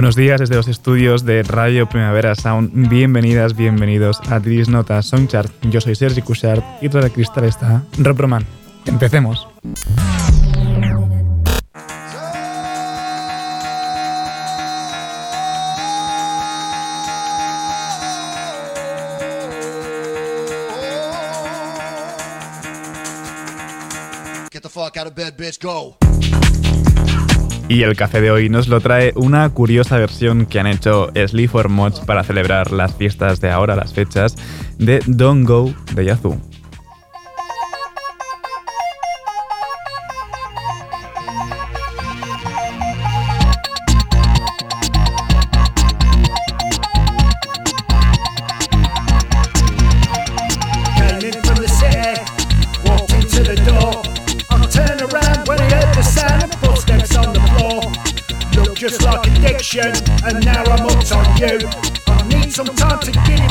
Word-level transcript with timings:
Buenos 0.00 0.16
días 0.16 0.40
desde 0.40 0.54
los 0.54 0.66
estudios 0.66 1.26
de 1.26 1.42
Radio 1.42 1.86
Primavera 1.86 2.34
Sound. 2.34 2.88
Bienvenidas, 2.88 3.54
bienvenidos 3.54 4.18
a 4.30 4.40
Tris 4.40 4.66
Nota 4.66 5.02
Songchart. 5.02 5.52
Yo 5.64 5.78
soy 5.82 5.94
Sergi 5.94 6.22
Cushart 6.22 6.64
y 6.82 6.88
tras 6.88 7.04
el 7.04 7.12
cristal 7.12 7.44
está 7.44 7.82
Roproman. 7.98 8.46
Empecemos. 8.86 9.46
Get 24.50 24.62
the 24.62 24.70
fuck 24.70 24.96
out 24.96 25.08
of 25.08 25.14
bed, 25.14 25.36
bitch, 25.36 25.60
go. 25.60 25.98
Y 27.70 27.84
el 27.84 27.94
café 27.94 28.20
de 28.20 28.32
hoy 28.32 28.48
nos 28.48 28.66
lo 28.66 28.80
trae 28.80 29.12
una 29.14 29.48
curiosa 29.48 29.96
versión 29.96 30.46
que 30.46 30.58
han 30.58 30.66
hecho 30.66 31.12
Sleep 31.14 31.68
Mods 31.68 32.00
para 32.00 32.24
celebrar 32.24 32.72
las 32.72 32.96
fiestas 32.96 33.40
de 33.40 33.48
ahora, 33.48 33.76
las 33.76 33.94
fechas, 33.94 34.34
de 34.78 35.00
Don't 35.06 35.46
Go 35.46 35.72
de 35.94 36.04
Yazoo. 36.04 36.49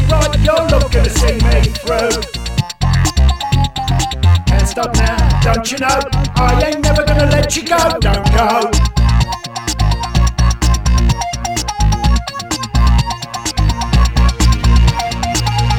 Right, 0.09 0.35
you're 0.43 0.67
not 0.69 0.91
gonna 0.91 1.09
see 1.09 1.33
me 1.33 1.61
through. 1.81 2.21
Can't 4.47 4.67
stop 4.67 4.93
now, 4.95 5.41
don't 5.41 5.71
you 5.71 5.77
know? 5.77 5.99
I 6.35 6.63
ain't 6.67 6.81
never 6.81 7.03
gonna 7.05 7.25
let 7.27 7.55
you 7.55 7.63
go, 7.63 7.77
don't 7.99 8.25
go. 8.33 8.71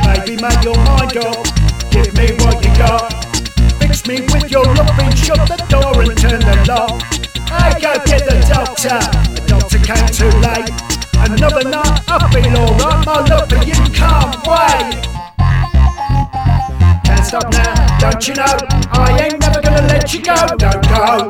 Maybe 0.06 0.41
make 0.41 0.62
your 0.65 0.76
mind 0.76 1.16
up, 1.16 1.44
give 1.91 2.15
me 2.15 2.32
what 2.43 2.65
you 2.65 2.72
got. 2.78 3.12
Fix 3.81 4.06
me 4.06 4.21
with 4.32 4.50
your 4.50 4.65
loving, 4.65 5.15
shut 5.15 5.49
the 5.49 5.56
door 5.69 6.03
and 6.03 6.16
turn 6.16 6.41
the 6.41 6.65
lock. 6.69 7.03
I 7.53 7.72
go 7.81 7.93
get 8.05 8.25
the 8.25 8.38
doctor 8.49 8.99
the 9.34 9.43
doctor 9.47 9.78
came 9.78 10.06
too 10.15 10.31
late. 10.38 11.00
Another 11.33 11.63
night, 11.63 12.03
I 12.09 12.29
feel 12.33 12.57
alright, 12.57 13.07
my 13.07 13.21
love 13.29 13.49
for 13.49 13.63
you 13.65 13.75
can't 13.95 14.35
wait. 14.45 14.99
Can't 17.05 17.25
stop 17.25 17.53
now, 17.53 17.99
don't 17.99 18.27
you 18.27 18.35
know? 18.35 18.57
I 18.91 19.17
ain't 19.23 19.41
never 19.41 19.63
gonna 19.63 19.87
let 19.87 20.13
you 20.13 20.23
go, 20.23 20.35
don't 20.59 20.83
go. 20.89 21.29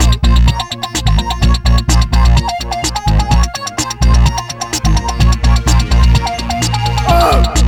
Oh! 7.12 7.60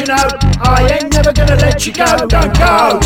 You 0.00 0.06
know, 0.06 0.28
I 0.60 0.98
ain't 1.00 1.12
never 1.12 1.32
gonna 1.32 1.56
let 1.56 1.86
you 1.86 1.92
go, 1.92 2.26
don't 2.26 2.52
go. 2.58 3.00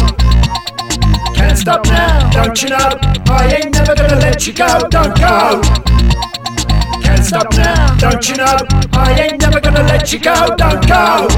Can't 1.34 1.56
stop 1.56 1.84
now, 1.86 2.30
don't 2.30 2.60
you 2.62 2.70
know, 2.70 2.98
I 3.28 3.54
ain't 3.54 3.72
never 3.72 3.94
gonna 3.94 4.16
let 4.16 4.46
you 4.46 4.52
go, 4.52 4.66
don't 4.88 5.14
go. 5.14 5.60
Can't 7.02 7.24
stop 7.24 7.52
now, 7.54 7.94
don't 7.96 8.28
you 8.28 8.36
know, 8.36 8.56
I 8.92 9.16
ain't 9.20 9.40
never 9.40 9.60
gonna 9.60 9.84
let 9.84 10.12
you 10.12 10.18
go, 10.18 10.34
don't 10.56 10.86
go. 10.88 11.28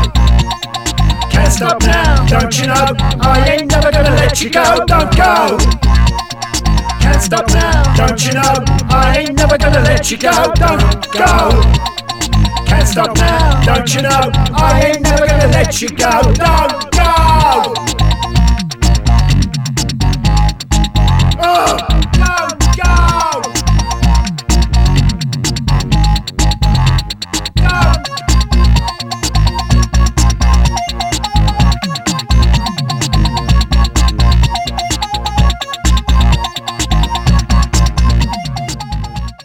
Can't 1.30 1.52
stop 1.52 1.82
now, 1.82 2.26
don't 2.26 2.58
you 2.58 2.66
know, 2.68 2.94
I 3.20 3.50
ain't 3.50 3.70
never 3.70 3.92
gonna 3.92 4.14
let 4.14 4.40
you 4.40 4.48
go, 4.48 4.84
don't 4.86 5.14
go. 5.14 5.58
Can't 7.00 7.22
stop 7.22 7.48
now, 7.50 7.94
don't 7.94 8.24
you 8.24 8.32
know, 8.32 8.64
I 8.88 9.18
ain't 9.18 9.36
never 9.36 9.58
gonna 9.58 9.80
let 9.80 10.10
you 10.10 10.16
go, 10.16 10.52
don't 10.54 11.12
go. 11.12 11.92
Can't 12.72 12.88
stop 12.88 13.16
now, 13.18 13.62
don't 13.64 13.94
you 13.94 14.00
know? 14.00 14.30
I 14.54 14.80
ain't 14.86 15.02
never 15.02 15.26
gonna 15.26 15.48
let 15.48 15.82
you 15.82 15.90
go. 15.90 16.22
Don't 16.32 16.90
go! 16.90 17.74
Oh! 21.38 21.92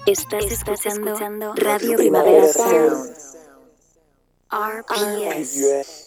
Estás, 0.06 0.46
escuchando, 0.46 1.54
Radio 1.58 1.98
Primavera 1.98 2.48
Sound. 2.48 3.17
RPS. 4.58 6.07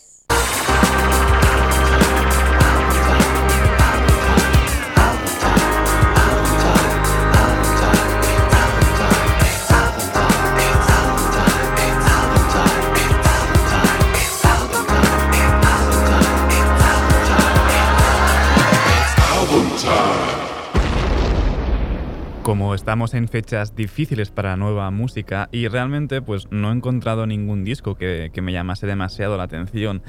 Como 22.51 22.75
estamos 22.75 23.15
en 23.15 23.29
fechas 23.29 23.77
difíciles 23.77 24.33
para 24.33 24.57
nueva 24.57 24.91
música 24.91 25.49
y 25.53 25.69
realmente 25.69 26.21
pues 26.21 26.51
no 26.51 26.71
he 26.71 26.75
encontrado 26.75 27.25
ningún 27.25 27.63
disco 27.63 27.95
que, 27.95 28.33
me 28.43 28.53
llamase 28.53 28.89
demasiado 28.89 29.37
la 29.37 29.45
atención. 29.45 30.03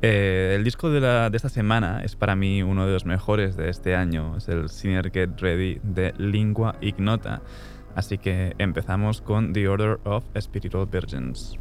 Eh, 0.00 0.52
el 0.54 0.62
disco 0.62 0.90
de, 0.90 1.28
esta 1.34 1.48
semana 1.48 2.02
es 2.04 2.14
para 2.14 2.36
mí 2.36 2.62
uno 2.62 2.86
de 2.86 2.92
los 2.92 3.04
mejores 3.04 3.56
de 3.56 3.68
este 3.68 3.96
año, 3.96 4.36
es 4.36 4.48
el 4.48 4.68
Sinner 4.68 5.10
Get 5.10 5.40
Ready 5.40 5.80
de 5.82 6.14
Lingua 6.18 6.76
Ignota. 6.80 7.42
Así 7.96 8.16
que 8.16 8.54
empezamos 8.58 9.20
con 9.20 9.52
The 9.52 9.66
Order 9.66 9.98
of 10.04 10.22
Spiritual 10.38 10.86
Virgins. 10.86 11.58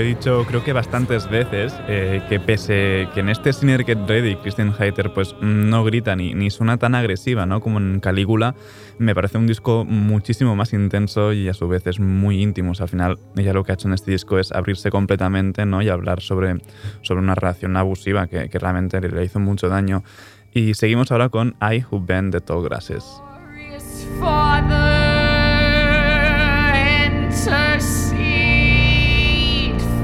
He 0.00 0.04
dicho 0.04 0.44
creo 0.46 0.64
que 0.64 0.72
bastantes 0.72 1.28
veces, 1.28 1.74
eh, 1.88 2.22
que 2.28 2.40
pese 2.40 3.08
que 3.14 3.20
en 3.20 3.28
este 3.28 3.52
Sinner 3.52 3.84
Get 3.84 3.98
Ready 4.06 4.36
Christian 4.36 4.74
Heiter 4.78 5.12
pues 5.12 5.34
no 5.40 5.84
grita 5.84 6.16
ni, 6.16 6.34
ni 6.34 6.50
suena 6.50 6.76
tan 6.76 6.94
agresiva 6.94 7.46
¿no? 7.46 7.60
como 7.60 7.78
en 7.78 8.00
Calígula, 8.00 8.54
me 8.98 9.14
parece 9.14 9.38
un 9.38 9.46
disco 9.46 9.84
muchísimo 9.84 10.56
más 10.56 10.72
intenso 10.72 11.32
y 11.32 11.48
a 11.48 11.54
su 11.54 11.68
vez 11.68 11.86
es 11.86 12.00
muy 12.00 12.42
íntimo. 12.42 12.72
O 12.72 12.74
sea, 12.74 12.84
al 12.84 12.90
final 12.90 13.18
ella 13.36 13.52
lo 13.52 13.64
que 13.64 13.72
ha 13.72 13.74
hecho 13.74 13.88
en 13.88 13.94
este 13.94 14.10
disco 14.10 14.38
es 14.38 14.52
abrirse 14.52 14.90
completamente 14.90 15.64
¿no? 15.66 15.82
y 15.82 15.88
hablar 15.88 16.20
sobre, 16.20 16.56
sobre 17.02 17.20
una 17.20 17.34
relación 17.34 17.76
abusiva 17.76 18.26
que, 18.26 18.48
que 18.48 18.58
realmente 18.58 19.00
le 19.00 19.24
hizo 19.24 19.40
mucho 19.40 19.68
daño. 19.68 20.02
Y 20.52 20.74
seguimos 20.74 21.12
ahora 21.12 21.28
con 21.28 21.56
I 21.60 21.84
Who 21.90 22.04
Bend 22.04 22.32
the 22.32 22.40
Tall 22.40 22.64
Grasses. 22.64 23.04
Father, 24.18 25.28
intercede 27.38 27.67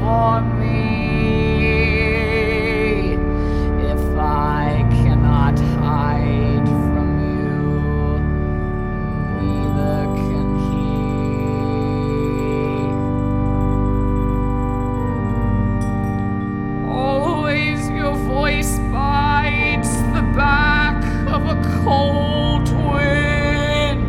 for 0.05 0.41
me. 0.61 0.83
If 3.93 4.05
I 4.19 4.87
cannot 5.01 5.59
hide 5.81 6.69
from 6.85 7.11
you, 7.33 8.21
neither 9.41 10.01
can 10.25 10.49
he. 10.69 10.93
Always 16.87 17.81
your 17.89 18.15
voice 18.37 18.73
bites 18.93 19.93
the 20.17 20.25
back 20.37 20.99
of 21.37 21.43
a 21.55 21.57
cold 21.83 22.69
wind, 22.93 24.03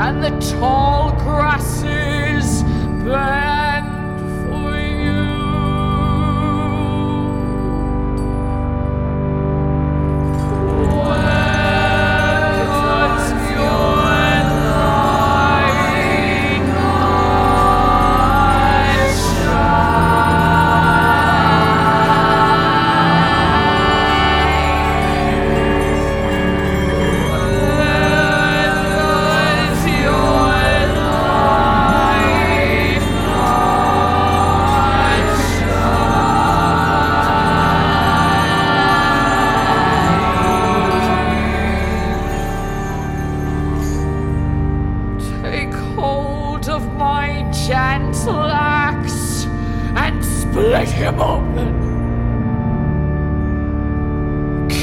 and 0.00 0.16
the 0.24 0.32
tall 0.56 1.04
grasses 1.24 2.35
bend 3.06 3.86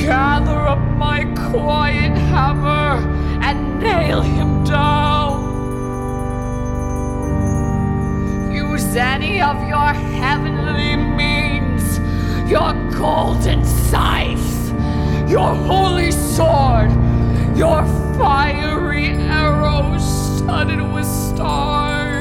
Gather 0.04 0.60
up 0.68 0.80
my 0.98 1.24
quiet 1.50 2.12
hammer 2.12 3.00
and 3.42 3.80
nail 3.80 4.22
him 4.22 4.66
down. 4.66 5.40
Use 8.52 8.98
any 8.98 9.42
of 9.42 9.66
your 9.66 9.94
heavenly 9.94 10.98
means, 10.98 12.00
your 12.52 12.74
golden 12.92 13.64
scythe, 13.64 14.74
your 15.30 15.56
holy 15.56 16.12
sword, 16.12 16.92
your 17.56 17.86
fiery 18.18 19.08
arrows 19.08 20.04
studded 20.38 20.82
with 20.94 21.06
stars. 21.06 22.12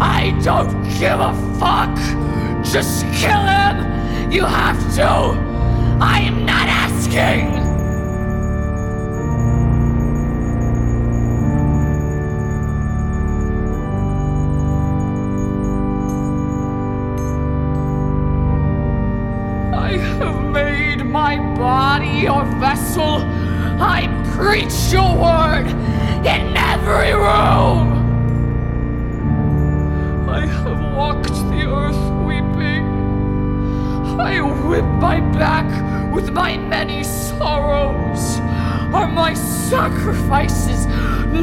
I 0.00 0.38
don't 0.44 0.80
give 1.00 1.18
a 1.18 1.34
fuck. 1.58 1.96
Just 2.64 3.04
kill 3.14 3.42
him. 3.42 4.30
You 4.30 4.44
have 4.44 4.78
to. 4.94 5.47
I 6.00 6.20
am 6.20 6.46
not 6.46 6.68
asking. 6.68 7.57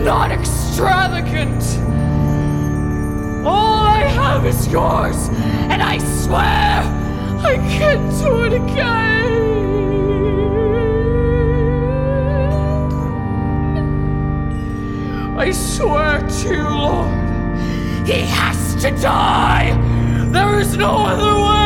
Not 0.06 0.32
extravagant? 0.32 1.64
All 3.44 3.88
I 3.88 4.02
have 4.02 4.46
is 4.46 4.68
yours, 4.68 5.30
and 5.72 5.82
I 5.82 5.98
swear 5.98 6.84
I 7.44 7.56
can 7.56 8.08
do 8.20 8.44
it 8.44 8.54
again. 8.54 9.34
I 15.40 15.50
swear 15.50 16.22
to 16.22 16.48
you, 16.54 16.70
Lord, 16.70 18.08
he 18.08 18.22
has 18.28 18.76
to 18.84 18.92
die. 18.92 19.74
There 20.30 20.60
is 20.60 20.78
no 20.78 21.04
other 21.04 21.34
way. 21.42 21.65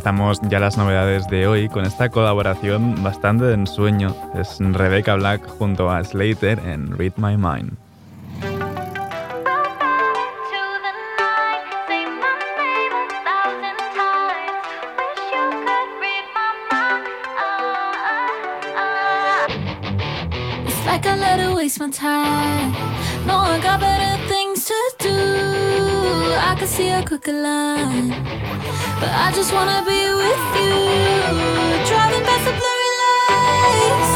Empezamos 0.00 0.40
ya 0.48 0.58
las 0.58 0.78
novedades 0.78 1.28
de 1.28 1.46
hoy 1.46 1.68
con 1.68 1.84
esta 1.84 2.08
colaboración 2.08 3.02
bastante 3.02 3.44
de 3.44 3.52
ensueño. 3.52 4.16
Es 4.34 4.56
Rebecca 4.58 5.14
Black 5.16 5.46
junto 5.58 5.90
a 5.90 6.02
Slater 6.02 6.58
en 6.60 6.96
Read 6.96 7.12
My 7.18 7.36
Mind. 7.36 7.79
Line, 27.28 28.08
but 28.98 29.10
I 29.10 29.30
just 29.34 29.52
wanna 29.52 29.82
be 29.84 30.00
with 30.22 30.44
you. 30.56 30.74
Driving 31.88 32.24
past 32.24 32.44
the 32.46 32.52
blurry 32.58 32.90
lights. 33.02 34.12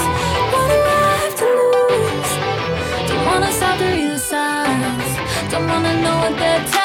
What 0.52 0.66
do 0.70 0.78
I 0.78 1.12
have 1.22 1.36
to 1.42 1.48
lose? 1.72 2.32
Don't 3.08 3.26
wanna 3.26 3.52
stop 3.52 3.78
to 3.78 3.84
read 3.84 4.10
the 4.12 4.18
signs. 4.18 5.12
Don't 5.50 5.68
wanna 5.68 6.02
know 6.02 6.16
what 6.18 6.38
they're 6.38 6.64
telling. 6.64 6.83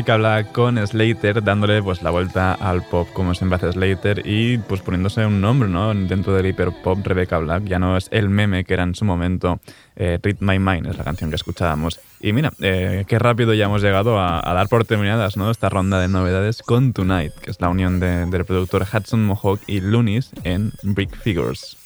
Que 0.00 0.10
habla 0.10 0.44
con 0.52 0.84
Slater 0.84 1.44
dándole 1.44 1.82
pues 1.82 2.02
la 2.02 2.10
vuelta 2.10 2.54
al 2.54 2.82
pop 2.82 3.06
como 3.12 3.34
siempre 3.34 3.56
hace 3.56 3.72
Slater 3.72 4.22
y 4.24 4.56
pues 4.56 4.80
poniéndose 4.80 5.26
un 5.26 5.42
nombre 5.42 5.68
¿no? 5.68 5.92
dentro 5.92 6.32
del 6.32 6.46
hiperpop 6.46 7.06
Rebecca 7.06 7.36
Black 7.38 7.64
ya 7.64 7.78
no 7.78 7.98
es 7.98 8.08
el 8.10 8.30
meme 8.30 8.64
que 8.64 8.72
era 8.72 8.84
en 8.84 8.94
su 8.94 9.04
momento 9.04 9.60
eh, 9.94 10.18
Read 10.22 10.36
My 10.40 10.58
Mind 10.58 10.86
es 10.86 10.96
la 10.96 11.04
canción 11.04 11.28
que 11.28 11.36
escuchábamos 11.36 12.00
y 12.20 12.32
mira 12.32 12.52
eh, 12.60 13.04
qué 13.06 13.18
rápido 13.18 13.52
ya 13.52 13.66
hemos 13.66 13.82
llegado 13.82 14.18
a, 14.18 14.40
dar 14.54 14.68
por 14.68 14.86
terminadas 14.86 15.36
¿no? 15.36 15.50
esta 15.50 15.68
ronda 15.68 16.00
de 16.00 16.08
novedades 16.08 16.62
con 16.62 16.94
Tonight 16.94 17.34
que 17.34 17.50
es 17.50 17.60
la 17.60 17.68
unión 17.68 18.00
del 18.00 18.44
productor 18.46 18.86
Hudson 18.90 19.26
Mohawk 19.26 19.60
y 19.66 19.80
Loonies 19.80 20.30
en 20.42 20.72
Brick 20.82 21.14
Figures 21.18 21.76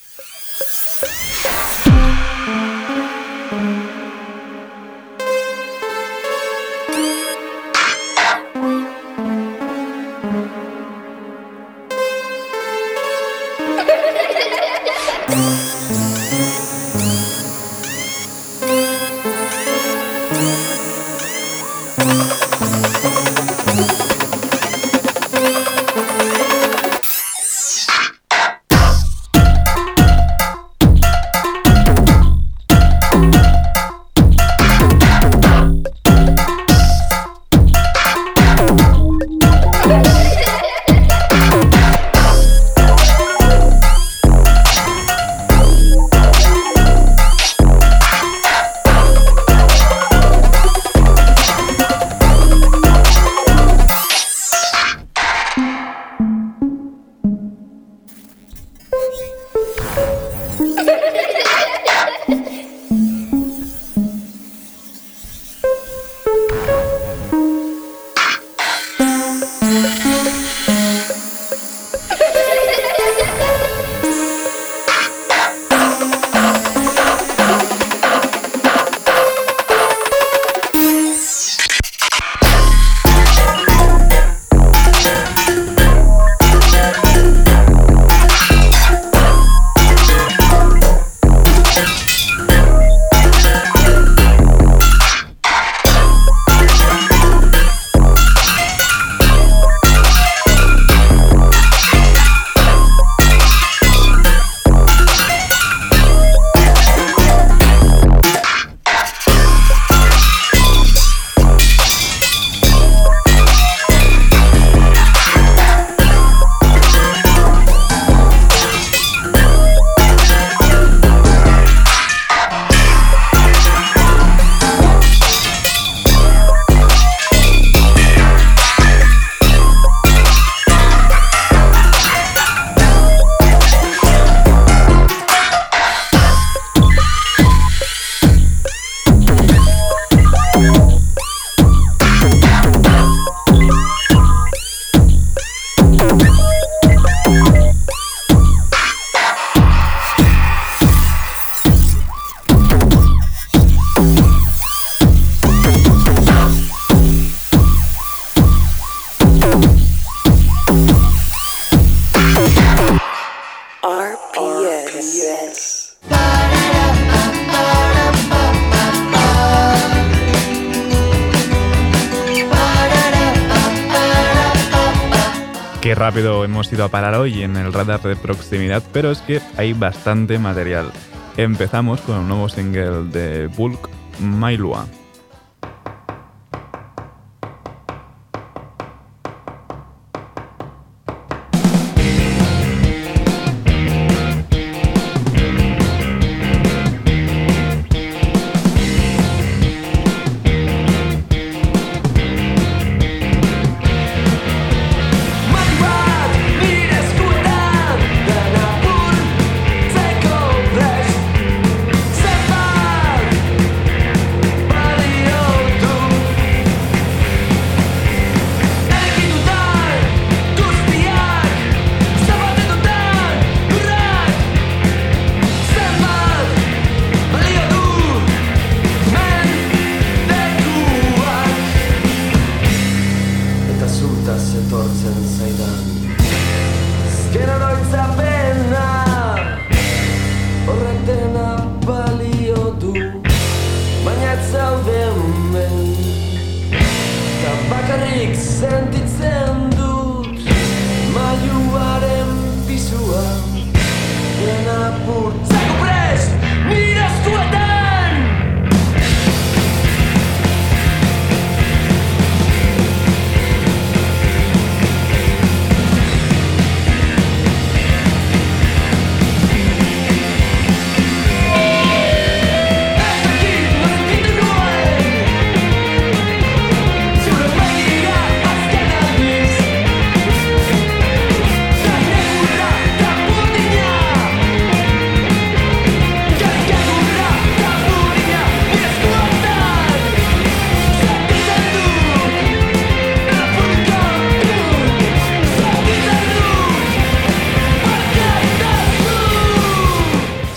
rápido 175.97 176.45
hemos 176.45 176.71
ido 176.73 176.85
a 176.85 176.89
parar 176.89 177.15
hoy 177.15 177.43
en 177.43 177.57
el 177.57 177.73
radar 177.73 178.03
de 178.03 178.17
proximidad, 178.17 178.83
pero 178.93 179.11
es 179.11 179.21
que 179.23 179.41
hay 179.57 179.73
bastante 179.73 180.39
material. 180.39 180.93
Empezamos 181.37 182.03
con 182.03 182.19
un 182.19 182.29
nuevo 182.29 182.49
single 182.49 183.05
de 183.11 183.47
Bulk, 183.49 183.89
Mailua. 184.21 184.87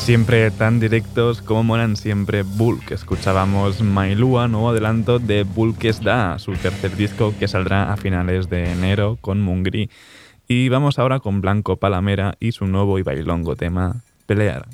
Siempre 0.09 0.49
tan 0.49 0.79
directos 0.79 1.39
como 1.43 1.63
molan 1.63 1.95
siempre 1.95 2.41
Bulk. 2.41 2.89
Escuchábamos 2.89 3.81
Mailua, 3.81 4.47
nuevo 4.47 4.69
adelanto 4.69 5.19
de 5.19 5.43
Bulk 5.43 5.83
es 5.85 6.01
Da, 6.01 6.39
su 6.39 6.53
tercer 6.53 6.95
disco 6.95 7.35
que 7.37 7.47
saldrá 7.47 7.93
a 7.93 7.95
finales 7.95 8.49
de 8.49 8.71
enero 8.71 9.19
con 9.21 9.39
Mungri. 9.39 9.91
Y 10.47 10.67
vamos 10.69 10.97
ahora 10.97 11.19
con 11.19 11.41
Blanco 11.41 11.77
Palamera 11.77 12.33
y 12.39 12.53
su 12.53 12.65
nuevo 12.65 12.97
y 12.97 13.03
bailongo 13.03 13.55
tema, 13.55 13.97
Pelear. 14.25 14.65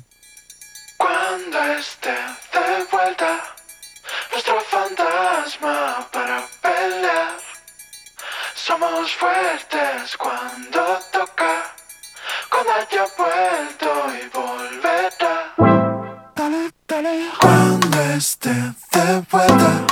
Cuando 0.96 1.58
esté 1.78 2.12
de 2.12 2.86
vuelta, 2.90 3.38
nuestro 4.32 4.58
fantasma 4.60 6.08
para 6.14 6.40
pelear. 6.62 7.36
Somos 8.54 9.12
fuertes 9.12 10.16
cuando 10.16 10.98
toca, 11.12 11.75
cuando 12.50 12.72
haya 12.72 13.06
vuelto 13.16 13.88
y 14.14 14.30
cuando 17.40 18.00
esté 18.16 18.50
de 18.50 19.22
vuelta, 19.30 19.86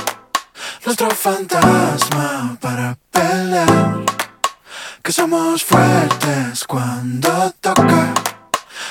nuestro 0.85 1.09
fantasma 1.11 2.57
para 2.59 2.97
pelear. 3.11 4.03
Que 5.03 5.11
somos 5.11 5.63
fuertes 5.63 6.65
cuando 6.65 7.51
toca, 7.61 8.13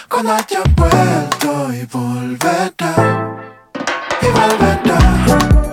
cuando 0.09 0.33
haya 0.33 0.63
vuelto 0.77 1.73
y 1.73 1.85
volverá. 1.87 2.95
Y 4.23 4.27
volverá. 4.27 5.64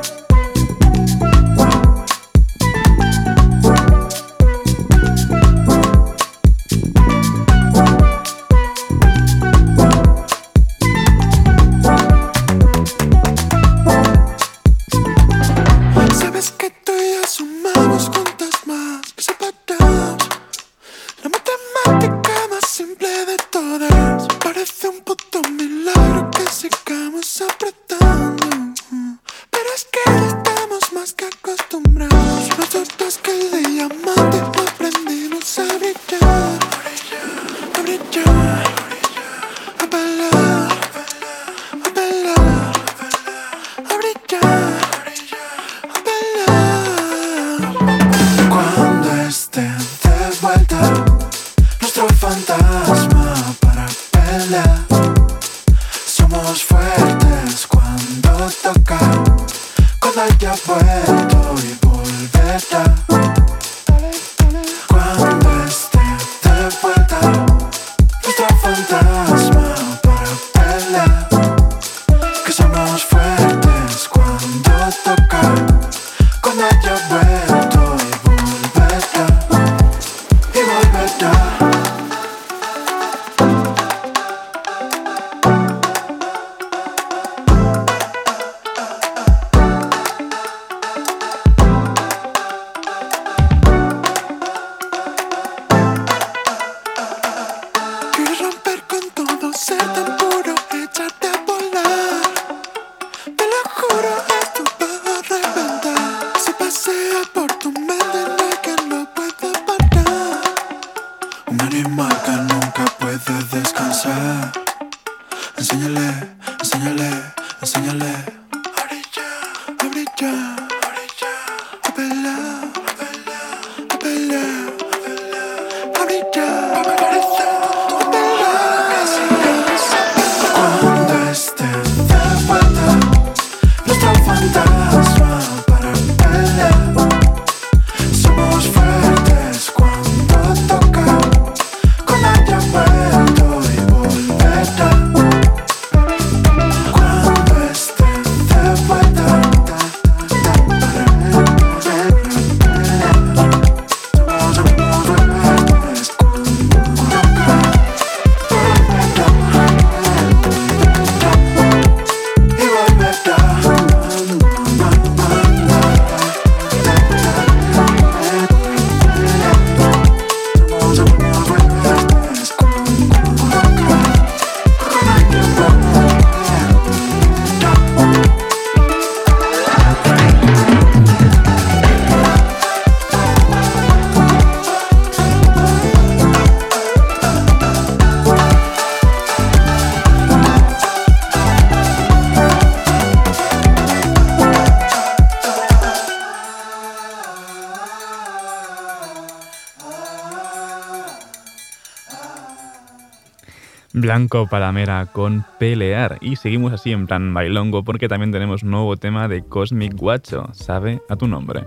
Blanco 204.12 204.45
Palamera 204.45 205.06
con 205.06 205.45
Pelear. 205.58 206.17
Y 206.19 206.36
seguimos 206.36 206.74
así 206.74 206.91
en 206.91 207.08
plan 207.08 207.34
bailongo 207.34 207.86
porque 207.86 208.10
también 208.10 208.34
tenemos 208.34 208.62
nuevo 208.62 208.97
tema 208.97 209.30
de 209.30 209.41
Cosmic 209.41 209.95
Guacho, 209.95 210.50
sabe 210.52 211.02
a 211.08 211.15
tu 211.15 211.30
nombre. 211.30 211.63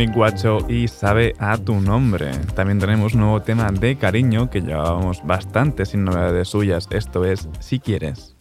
Cosmic 0.00 0.16
Guacho 0.16 0.58
y 0.66 0.88
Sabe 0.88 1.34
a 1.38 1.58
tu 1.58 1.74
nombre. 1.74 2.30
También 2.54 2.78
tenemos 2.78 3.14
nuevo 3.14 3.42
tema 3.42 3.70
de 3.70 3.96
cariño 3.96 4.48
que 4.48 4.62
llevábamos 4.62 5.20
bastante 5.26 5.84
sin 5.84 6.04
novedades 6.04 6.48
suyas. 6.48 6.88
Esto 6.90 7.26
es 7.26 7.50
Si 7.58 7.80
quieres. 7.80 8.34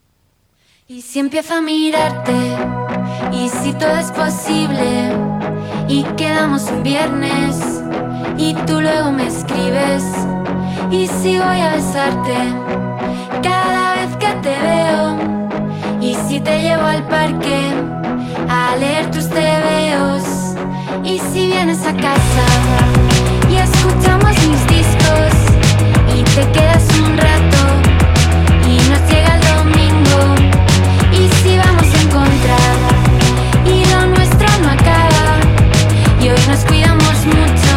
Y 0.88 1.02
si 1.02 1.20
empiezo 1.20 1.56
a 1.56 1.62
mirarte, 1.62 2.32
y 3.34 3.50
si 3.50 3.74
todo 3.74 3.92
es 3.98 4.10
posible, 4.12 5.12
y 5.90 6.04
quedamos 6.16 6.64
un 6.72 6.82
viernes, 6.82 7.84
y 8.38 8.54
tú 8.66 8.80
luego 8.80 9.12
me 9.12 9.28
escribes, 9.28 10.06
y 10.90 11.08
si 11.08 11.40
voy 11.40 11.60
a 11.60 11.76
besarte 11.76 12.38
cada 13.44 13.96
vez 13.96 14.16
que 14.16 14.34
te 14.42 14.56
veo, 14.62 16.00
y 16.00 16.16
si 16.16 16.40
te 16.40 16.62
llevo 16.62 16.84
al 16.84 17.06
parque 17.10 17.74
a 18.48 18.78
leer 18.78 19.12
tus 19.12 19.28
tebeos, 19.28 20.49
y 21.04 21.20
si 21.20 21.48
vienes 21.48 21.86
a 21.86 21.94
casa 21.94 22.48
y 23.50 23.56
escuchamos 23.56 24.32
mis 24.48 24.68
discos, 24.68 25.34
y 26.16 26.24
te 26.24 26.52
quedas 26.52 26.84
un 27.04 27.18
rato, 27.18 27.62
y 28.68 28.76
nos 28.90 29.02
llega 29.10 29.36
el 29.36 29.44
domingo. 29.56 30.20
Y 31.12 31.30
si 31.42 31.58
vamos 31.58 31.88
a 31.94 32.02
encontrar 32.02 32.76
y 33.66 33.86
lo 33.92 34.06
nuestro 34.08 34.48
no 34.62 34.70
acaba 34.70 35.28
y 36.22 36.30
hoy 36.30 36.42
nos 36.48 36.60
cuidamos 36.66 37.26
mucho, 37.26 37.69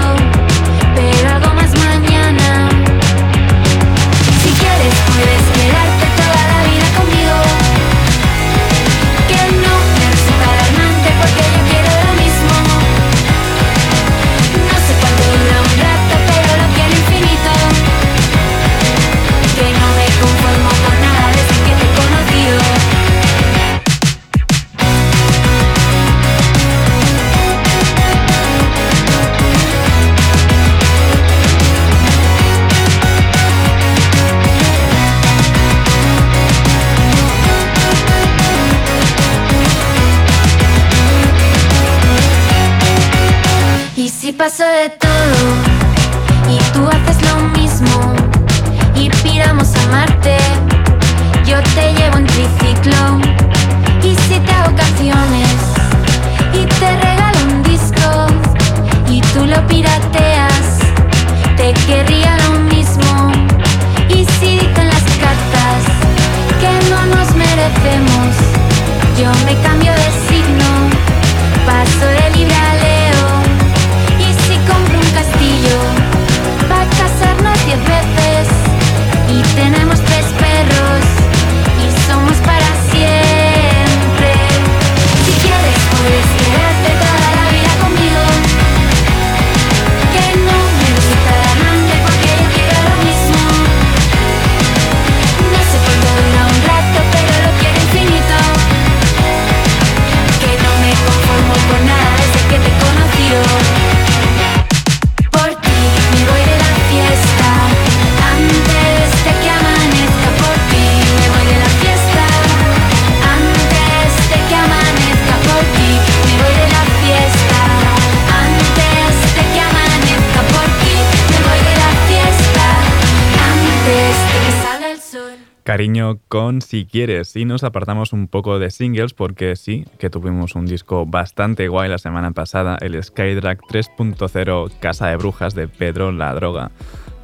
Si 126.72 126.86
quieres. 126.86 127.36
Y 127.36 127.44
nos 127.44 127.64
apartamos 127.64 128.14
un 128.14 128.28
poco 128.28 128.58
de 128.58 128.70
singles 128.70 129.12
porque 129.12 129.56
sí, 129.56 129.84
que 129.98 130.08
tuvimos 130.08 130.54
un 130.54 130.64
disco 130.64 131.04
bastante 131.04 131.68
guay 131.68 131.90
la 131.90 131.98
semana 131.98 132.30
pasada, 132.30 132.78
el 132.80 133.04
Skydrag 133.04 133.60
3.0 133.60 134.72
Casa 134.80 135.08
de 135.08 135.16
Brujas 135.16 135.54
de 135.54 135.68
Pedro 135.68 136.12
La 136.12 136.32
Droga. 136.32 136.70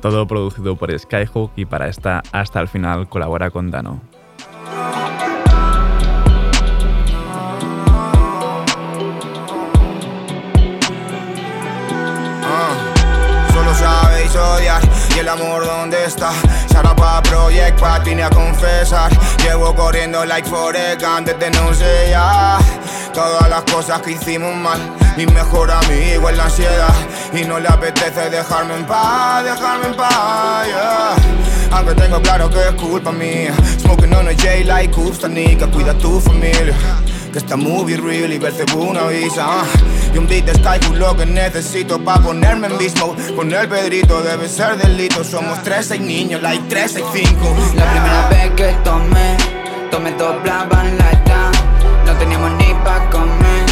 Todo 0.02 0.26
producido 0.26 0.76
por 0.76 0.92
Skyhook 0.98 1.52
y 1.56 1.64
para 1.64 1.88
esta 1.88 2.22
hasta 2.30 2.60
el 2.60 2.68
final 2.68 3.08
colabora 3.08 3.48
con 3.48 3.70
Dano. 3.70 4.02
El 15.28 15.40
amor 15.42 15.66
dónde 15.66 16.04
está. 16.04 16.32
Sara 16.70 16.94
pa 16.94 17.22
Project 17.22 17.78
Pat 17.78 18.04
vine 18.04 18.22
a 18.22 18.30
confesar. 18.30 19.10
Llevo 19.42 19.74
corriendo 19.74 20.24
like 20.24 20.48
Forrest 20.48 21.02
Gump 21.02 21.26
desde 21.26 21.50
no 21.50 21.74
sé 21.74 22.10
ya. 22.10 22.58
Todas 23.12 23.48
las 23.48 23.62
cosas 23.64 24.00
que 24.02 24.12
hicimos 24.12 24.54
mal. 24.56 24.80
Mi 25.16 25.26
mejor 25.26 25.70
amigo 25.70 26.30
es 26.30 26.36
la 26.36 26.44
ansiedad 26.44 26.94
y 27.32 27.44
no 27.44 27.58
le 27.58 27.68
apetece 27.68 28.30
dejarme 28.30 28.74
en 28.76 28.86
paz, 28.86 29.44
dejarme 29.44 29.86
en 29.88 29.94
paz. 29.96 30.66
yeah. 30.66 31.16
Aunque 31.72 31.94
tengo 31.94 32.22
claro 32.22 32.48
que 32.48 32.60
es 32.60 32.74
culpa 32.74 33.12
mía. 33.12 33.54
Smoking 33.80 34.14
on 34.14 34.28
a 34.28 34.32
J 34.32 34.64
like 34.64 34.94
tanica, 35.20 35.66
cuida 35.66 35.94
tu 35.94 36.20
familia. 36.20 36.74
Que 37.32 37.38
esta 37.38 37.56
movie 37.56 37.96
real 37.98 38.32
y 38.32 38.38
Belzebú 38.38 38.84
una 38.84 39.06
visa 39.08 39.44
ah. 39.46 39.64
Y 40.14 40.18
un 40.18 40.26
beat 40.26 40.46
de 40.46 40.54
Skyhook 40.54 40.96
lo 40.96 41.14
que 41.14 41.26
necesito 41.26 42.02
pa' 42.02 42.18
ponerme 42.20 42.68
en 42.68 42.78
mismo 42.78 43.14
Con 43.36 43.52
el 43.52 43.68
Pedrito 43.68 44.22
debe 44.22 44.48
ser 44.48 44.78
delito 44.78 45.22
Somos 45.22 45.62
tres, 45.62 45.86
seis 45.88 46.00
niños, 46.00 46.40
like 46.40 46.64
tres, 46.68 46.92
seis, 46.92 47.04
cinco 47.12 47.54
La 47.74 47.84
primera 47.90 48.28
vez 48.28 48.50
que 48.56 48.72
tomé, 48.82 49.36
tomé 49.90 50.12
doblaban 50.12 50.98
la 50.98 51.10
edad. 51.10 51.52
No 52.04 52.12
teníamos 52.14 52.50
ni 52.52 52.74
pa' 52.84 53.08
comer, 53.10 53.66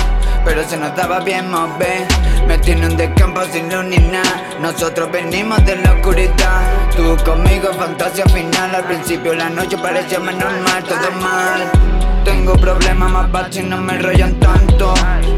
pero 0.44 0.62
se 0.68 0.76
nos 0.76 0.94
daba 0.94 1.20
bien 1.20 1.50
mover. 1.50 2.06
Me 2.46 2.58
tiene 2.58 2.86
un 2.86 2.96
descampo 2.96 3.40
sin 3.52 3.72
luz 3.72 3.84
ni 3.84 3.98
nada. 3.98 4.44
Nosotros 4.60 5.10
venimos 5.10 5.64
de 5.64 5.76
la 5.76 5.92
oscuridad. 5.92 6.62
Tú 6.96 7.16
conmigo, 7.24 7.68
fantasía 7.76 8.24
final. 8.26 8.74
Al 8.74 8.84
principio 8.84 9.34
la 9.34 9.48
noche 9.50 9.76
parecía 9.78 10.20
más 10.20 10.36
normal, 10.36 10.84
todo 10.84 11.10
mal. 11.20 11.95
Tengo 12.26 12.54
problemas 12.54 13.08
más 13.30 13.56
y 13.56 13.62
no 13.62 13.76
me 13.76 13.94
enrollan 13.94 14.34
tanto. 14.40 14.94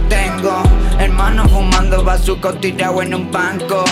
Tengo 0.08 0.62
hermanos 0.98 1.50
fumando 1.52 2.02
bazuco 2.02 2.54
tirado 2.54 3.02
en 3.02 3.14
un 3.14 3.30
banco. 3.30 3.84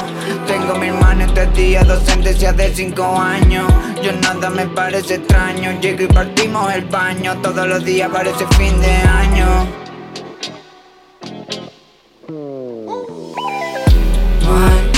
Tengo 0.47 0.75
mi 0.77 0.87
hermano 0.87 1.27
días, 1.55 1.87
dos 1.87 2.03
sentencias 2.05 2.57
de 2.57 2.75
cinco 2.75 3.05
años. 3.21 3.71
Yo 4.03 4.13
nada 4.15 4.49
me 4.49 4.65
parece 4.69 5.17
extraño. 5.17 5.79
Llego 5.79 6.05
y 6.05 6.07
partimos 6.07 6.73
el 6.73 6.87
baño. 6.87 7.37
Todos 7.43 7.69
los 7.69 7.85
días 7.85 8.09
parece 8.11 8.47
fin 8.57 8.81
de 8.81 8.93
año. 8.93 9.47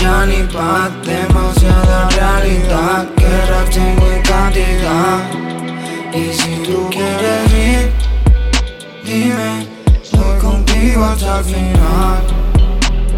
Ya 0.00 0.24
ni 0.24 0.44
paz, 0.44 0.92
demasiada 1.04 2.08
realidad 2.10 3.08
Que 3.16 3.72
tengo 3.74 4.06
en 4.12 4.22
cantidad 4.22 5.47
Y 6.12 6.32
si 6.32 6.56
tú 6.62 6.88
quieres 6.90 7.52
ir, 7.52 7.92
dime 9.04 9.66
Voy 10.12 10.38
contigo 10.38 11.04
hasta 11.04 11.38
el 11.38 11.44
final. 11.44 12.22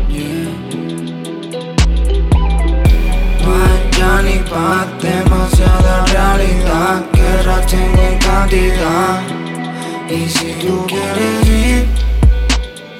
Yeah. 0.08 0.50
No 3.44 3.54
hay 3.54 3.90
ya 3.96 4.22
ni 4.22 4.38
paz, 4.50 4.86
demasiada 5.00 6.04
realidad 6.06 7.04
Que 7.12 7.42
rap 7.42 7.66
tengo 7.66 8.02
en 8.02 8.18
cantidad. 8.18 9.22
Y 10.08 10.28
si 10.28 10.52
tú 10.54 10.84
quieres 10.88 11.46
ir, 11.46 11.86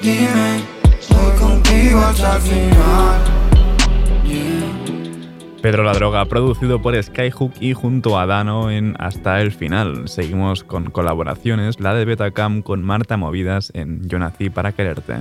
dime 0.01 0.61
Voy 1.09 1.37
contigo 1.37 1.99
hasta 1.99 2.39
Pedro 5.61 5.83
la 5.83 5.93
Droga, 5.93 6.25
producido 6.25 6.81
por 6.81 7.01
Skyhook 7.01 7.53
y 7.59 7.73
junto 7.73 8.17
a 8.17 8.25
Dano 8.25 8.71
en 8.71 8.95
Hasta 8.97 9.41
el 9.41 9.51
Final. 9.51 10.07
Seguimos 10.07 10.63
con 10.63 10.89
colaboraciones, 10.89 11.79
la 11.79 11.93
de 11.93 12.03
Betacam 12.05 12.63
con 12.63 12.81
Marta 12.83 13.15
Movidas 13.15 13.71
en 13.75 14.07
Yo 14.09 14.17
nací 14.17 14.49
para 14.49 14.71
quererte. 14.71 15.17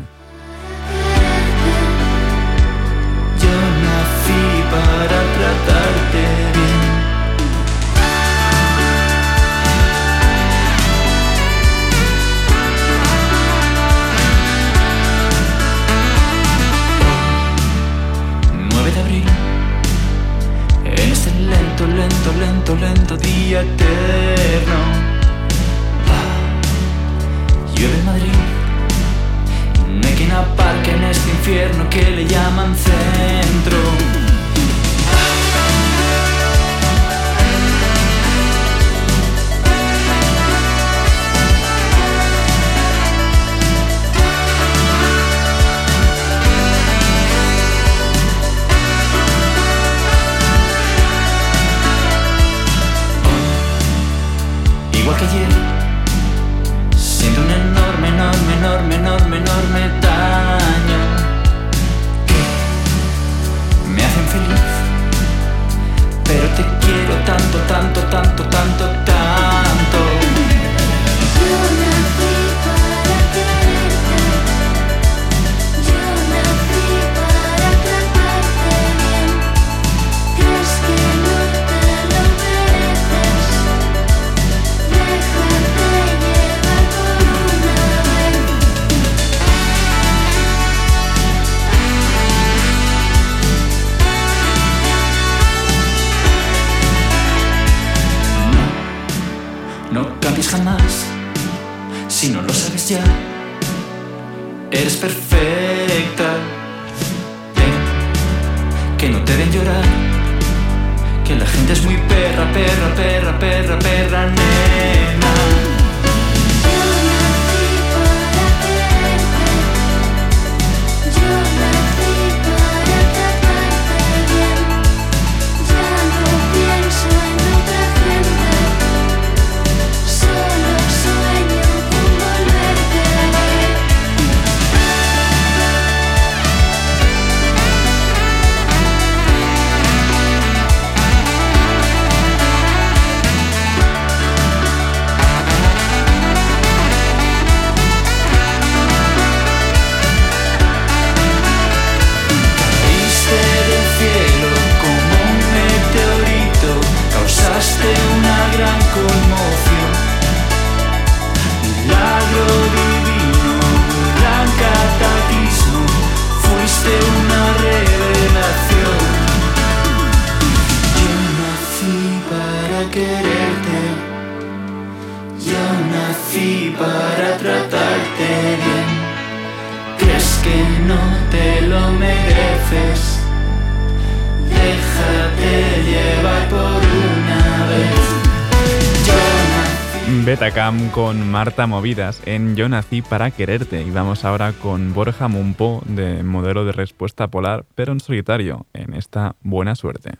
Con 190.93 191.29
Marta 191.33 191.67
Movidas 191.67 192.23
en 192.27 192.55
Yo 192.55 192.69
nací 192.69 193.03
para 193.03 193.33
quererte 193.33 193.83
y 193.83 193.91
vamos 193.91 194.25
ahora 194.25 194.53
con 194.53 194.95
Borja 194.95 195.27
Mumpo 195.27 195.83
de 195.85 196.23
modelo 196.23 196.65
de 196.65 196.71
respuesta 196.71 197.27
polar 197.27 197.65
pero 197.75 197.91
en 197.93 197.99
solitario 197.99 198.67
en 198.73 198.95
esta 198.95 199.35
buena 199.43 199.75
suerte. 199.75 200.13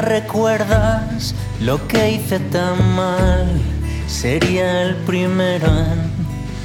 Recuerdas 0.00 1.34
lo 1.60 1.86
que 1.88 2.12
hice 2.12 2.38
tan 2.40 2.94
mal, 2.94 3.46
sería 4.06 4.82
el 4.82 4.96
primero 4.96 5.66
en 5.66 6.10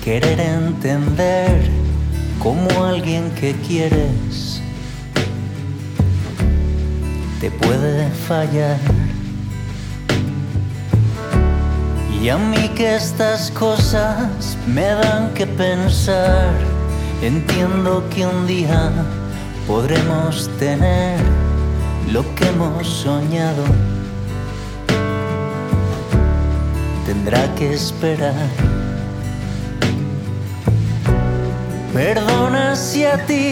querer 0.03 0.39
entender 0.39 1.69
cómo 2.39 2.83
alguien 2.83 3.31
que 3.31 3.53
quieres 3.67 4.61
te 7.39 7.51
puede 7.51 8.09
fallar. 8.27 8.79
Y 12.21 12.29
a 12.29 12.37
mí 12.37 12.69
que 12.69 12.95
estas 12.95 13.51
cosas 13.51 14.57
me 14.65 14.85
dan 14.85 15.33
que 15.33 15.45
pensar, 15.45 16.53
entiendo 17.21 18.03
que 18.09 18.25
un 18.25 18.47
día 18.47 18.91
podremos 19.67 20.49
tener 20.57 21.12
lo 22.11 22.23
que 22.35 22.47
hemos 22.47 22.87
soñado 22.87 23.63
tendrá 27.05 27.53
que 27.55 27.73
esperar. 27.73 28.33
Perdona 31.93 32.75
si 32.75 33.05
a 33.05 33.23
ti 33.25 33.51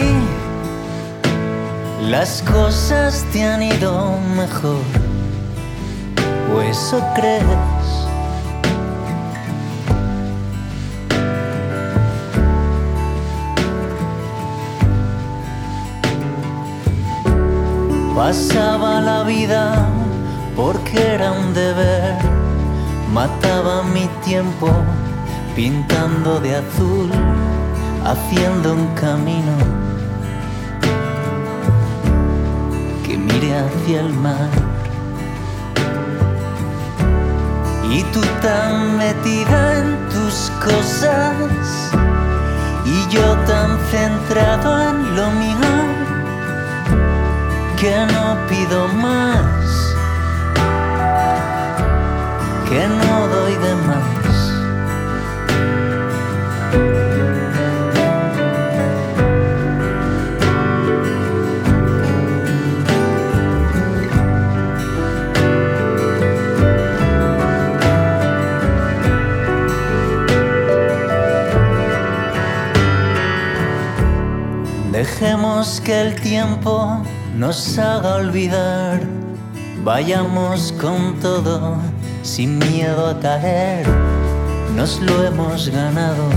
las 2.10 2.42
cosas 2.42 3.24
te 3.32 3.44
han 3.44 3.62
ido 3.62 4.18
mejor, 4.36 4.82
o 6.54 6.60
eso 6.60 7.02
crees. 7.14 7.71
Pasaba 18.24 19.00
la 19.00 19.24
vida 19.24 19.84
porque 20.54 21.14
era 21.14 21.32
un 21.32 21.52
deber, 21.54 22.16
mataba 23.12 23.82
mi 23.82 24.06
tiempo 24.24 24.68
pintando 25.56 26.38
de 26.38 26.54
azul, 26.54 27.10
haciendo 28.04 28.74
un 28.74 28.86
camino 28.94 29.56
que 33.04 33.18
mire 33.18 33.58
hacia 33.58 34.02
el 34.02 34.14
mar. 34.14 34.50
Y 37.90 38.04
tú 38.12 38.20
tan 38.40 38.98
metida 38.98 39.78
en 39.80 40.08
tus 40.10 40.52
cosas 40.64 41.34
y 42.84 43.12
yo 43.12 43.36
tan 43.48 43.76
centrado 43.90 44.90
en 44.90 45.16
lo 45.16 45.28
mío 45.32 45.91
que 47.82 48.06
no 48.12 48.38
pido 48.48 48.86
más, 48.86 49.94
que 52.68 52.86
no 52.86 53.26
doy 53.26 53.54
de 53.56 53.74
más. 53.74 54.22
Dejemos 74.92 75.80
que 75.80 76.00
el 76.00 76.20
tiempo 76.20 77.02
nos 77.36 77.78
haga 77.78 78.16
olvidar. 78.16 79.00
Vayamos 79.84 80.72
con 80.80 81.18
todo, 81.20 81.76
sin 82.22 82.58
miedo 82.58 83.08
a 83.08 83.18
caer. 83.18 83.86
Nos 84.76 85.00
lo 85.00 85.24
hemos 85.24 85.68
ganado. 85.68 86.28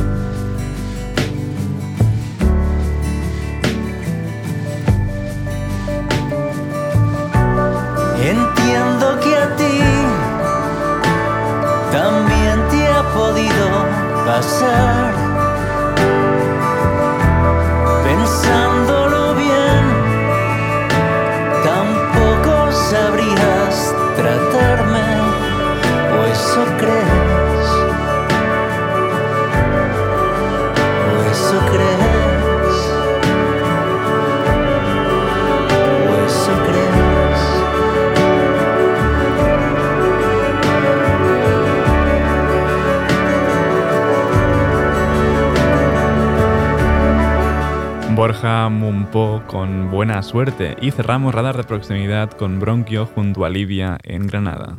Borja 48.46 48.70
Mumpo 48.70 49.42
con 49.48 49.90
buena 49.90 50.22
suerte 50.22 50.76
y 50.80 50.92
cerramos 50.92 51.34
radar 51.34 51.58
de 51.58 51.64
proximidad 51.64 52.30
con 52.30 52.60
Bronquio 52.60 53.08
junto 53.08 53.44
a 53.44 53.50
Livia 53.50 53.98
en 54.04 54.28
Granada. 54.28 54.78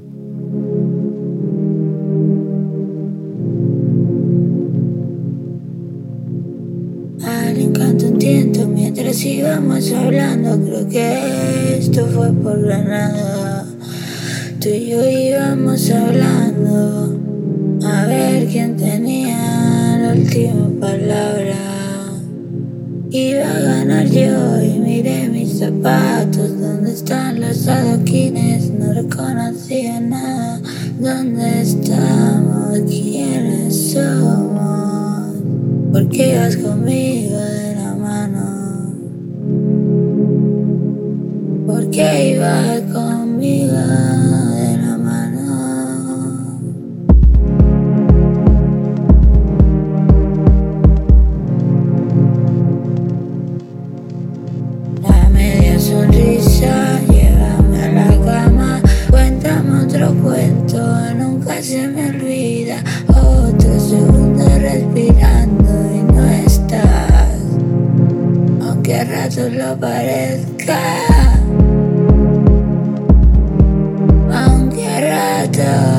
Al 7.25 7.57
encanto 7.61 8.13
tiento 8.17 8.69
mientras 8.69 9.25
íbamos 9.25 9.93
hablando, 9.93 10.65
creo 10.65 10.89
que 10.89 11.79
esto 11.79 12.07
fue 12.07 12.33
por 12.35 12.63
Granada. 12.63 13.67
Tú 14.61 14.69
y 14.69 14.91
yo 14.91 15.09
íbamos 15.09 15.91
hablando 15.91 17.19
a 17.85 18.07
ver 18.07 18.47
quién 18.47 18.77
tenía 18.77 19.99
la 19.99 20.13
última 20.13 20.69
palabra. 20.81 21.66
Iba 23.17 23.51
a 23.51 23.61
ganar 23.61 24.07
yo 24.11 24.63
y 24.63 24.79
miré 24.79 25.27
mis 25.31 25.61
zapatos, 25.61 26.61
¿dónde 26.61 26.93
están 26.93 27.41
los 27.41 27.67
adoquines? 27.67 28.71
No 28.73 28.93
reconocía 28.93 29.99
nada, 30.01 30.61
¿dónde 31.01 31.63
estamos? 31.63 32.79
¿Quiénes 32.87 33.93
somos? 33.93 35.35
¿Por 35.93 36.11
qué 36.11 36.35
ibas 36.35 36.59
conmigo 36.59 37.39
de 37.39 37.75
la 37.77 37.95
mano? 37.95 38.95
¿Por 41.67 41.89
qué 41.89 42.35
ibas 42.37 42.83
conmigo 42.93 44.26
se 61.67 61.89
me 61.89 62.11
olvida. 62.11 62.77
Otro 63.09 63.81
segundo 63.81 64.45
respirando 64.57 65.69
y 65.93 66.13
no 66.13 66.25
estás, 66.25 67.41
aunque 68.63 68.95
a 68.95 69.05
ratos 69.05 69.53
lo 69.53 69.77
parezca. 69.77 70.79
Aunque 74.33 74.87
a 74.87 75.01
ratos 75.01 75.96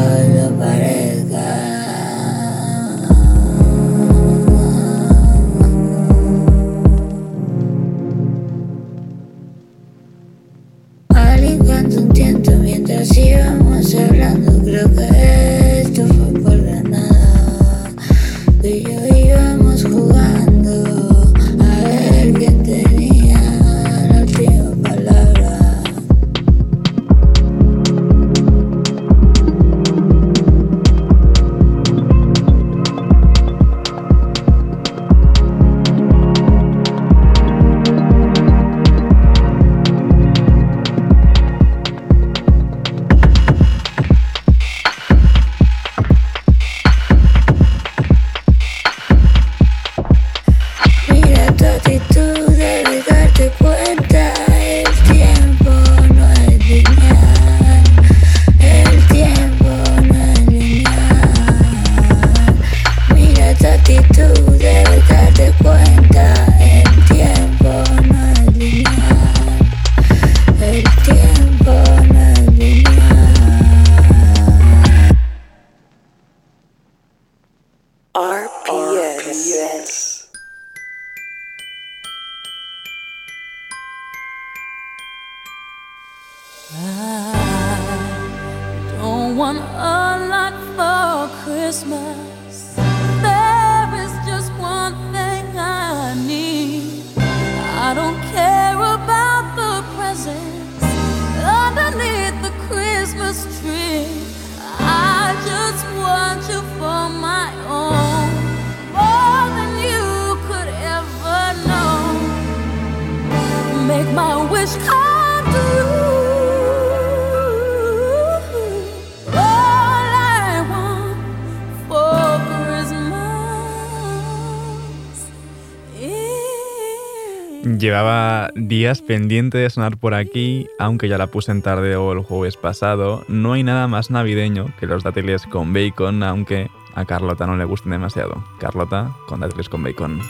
Llevaba 127.76 128.49
días 128.55 129.01
pendiente 129.01 129.57
de 129.57 129.70
sonar 129.70 129.97
por 129.97 130.13
aquí, 130.13 130.68
aunque 130.80 131.09
ya 131.09 131.18
la 131.18 131.28
puse 131.28 131.51
en 131.51 131.61
tarde 131.61 131.97
o 131.97 132.13
el 132.13 132.20
jueves 132.20 132.55
pasado. 132.55 133.26
No 133.28 133.53
hay 133.53 133.63
nada 133.63 133.88
más 133.88 134.09
navideño 134.09 134.74
que 134.80 134.88
los 134.88 135.03
dátiles 135.03 135.45
con 135.45 135.74
bacon, 135.74 136.24
aunque 136.24 136.72
a 136.95 137.03
Carlota 137.03 137.45
no 137.45 137.57
le 137.57 137.65
gusten 137.65 137.91
demasiado. 137.91 138.41
Carlota 138.57 139.11
con 139.28 139.41
dátiles 139.41 139.68
con 139.68 139.84
bacon. 139.84 140.22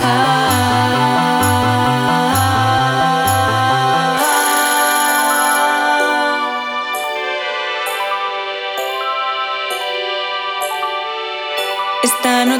Esta 0.00 0.35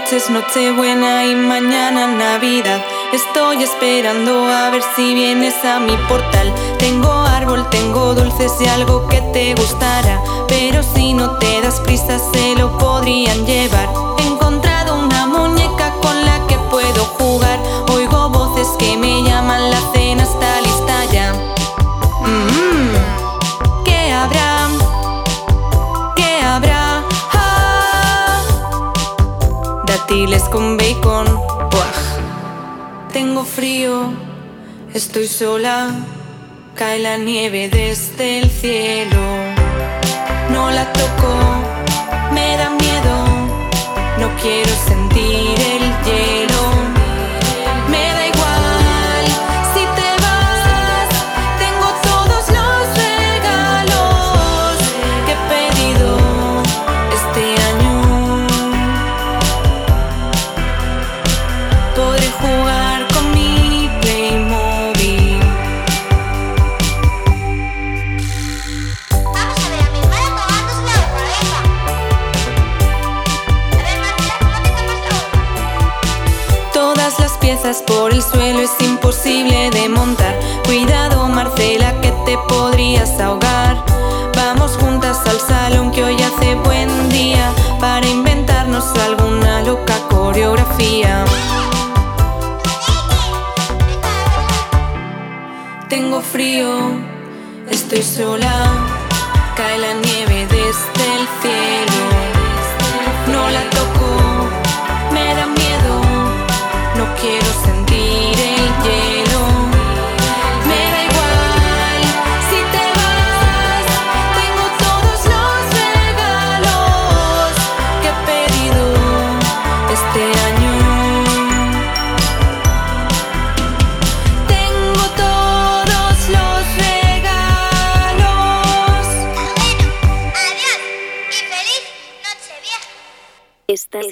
noche 0.06 0.16
es 0.18 0.30
Nochebuena 0.30 1.24
y 1.24 1.34
mañana 1.34 2.06
Navidad. 2.06 2.80
Estoy 3.12 3.64
esperando 3.64 4.46
a 4.46 4.70
ver 4.70 4.82
si 4.94 5.14
vienes 5.14 5.54
a 5.64 5.80
mi 5.80 5.96
portal. 6.08 6.52
Tengo 6.78 7.10
árbol, 7.10 7.68
tengo 7.70 8.14
dulces 8.14 8.52
y 8.60 8.66
algo 8.66 9.08
que 9.08 9.20
te 9.32 9.54
gustará. 9.54 10.22
Pero 10.46 10.82
si 10.94 11.12
no 11.12 11.36
te 11.38 11.60
das 11.60 11.80
prisa, 11.80 12.20
se 12.32 12.54
lo 12.54 12.78
podrían 12.78 13.44
llevar. 13.46 13.88
He 14.18 14.26
encontrado 14.26 14.96
una 14.96 15.26
muñeca 15.26 15.92
con 16.00 16.24
la 16.24 16.46
que 16.46 16.56
puedo 16.70 17.04
jugar. 17.18 17.58
Oigo 17.92 18.28
voces 18.28 18.68
que 18.78 18.96
me 18.96 19.15
dátiles 30.36 30.48
con 30.48 30.76
bacon. 30.76 31.26
Tengo 33.12 33.44
frío, 33.44 34.12
estoy 34.92 35.26
sola. 35.26 35.90
Cae 36.74 36.98
la 36.98 37.16
nieve 37.16 37.70
desde 37.70 38.40
el 38.40 38.50
cielo. 38.50 39.22
No 40.52 40.70
la 40.70 40.92
toco, 40.92 41.34
me 42.32 42.56
da 42.58 42.70
miedo. 42.70 43.16
No 44.20 44.28
quiero 44.42 44.70
sentir 44.86 45.54
el 45.74 46.04
hielo. 46.04 46.55
El 78.16 78.22
suelo 78.22 78.60
es 78.60 78.70
imposible 78.80 79.68
de 79.70 79.90
montar. 79.90 80.34
Cuidado, 80.64 81.28
Marcela, 81.28 82.00
que 82.00 82.10
te 82.24 82.38
podrías 82.48 83.20
ahogar. 83.20 83.84
Vamos 84.34 84.78
juntas 84.78 85.18
al 85.26 85.38
salón 85.38 85.90
que 85.90 86.02
hoy 86.02 86.16
hace 86.22 86.54
buen 86.54 87.10
día 87.10 87.52
para 87.78 88.06
inventarnos 88.06 88.86
alguna 89.00 89.62
loca 89.62 89.94
coreografía. 90.08 91.26
Tengo 95.90 96.22
frío, 96.22 96.92
estoy 97.70 98.02
sola. 98.02 98.75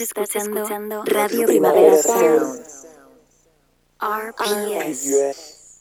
Estás, 0.05 0.37
escuchando, 0.37 1.03
Radio 1.07 1.47
Primavera 1.47 1.97
Sound. 1.97 2.61
RPS. 4.03 5.81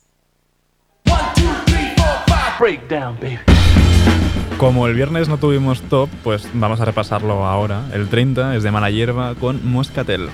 Breakdown, 2.58 3.18
baby. 3.20 3.40
Como 4.58 4.88
el 4.88 4.94
viernes 4.94 5.28
no 5.28 5.40
tuvimos 5.40 5.82
top, 5.90 6.08
pues 6.24 6.48
vamos 6.54 6.80
a 6.80 6.86
repasarlo 6.86 7.46
ahora. 7.46 7.84
El 7.92 8.08
30 8.08 8.56
es 8.56 8.64
de 8.64 8.72
mala 8.72 8.90
hierba 8.90 9.36
con 9.36 9.70
Moscatel. 9.70 10.30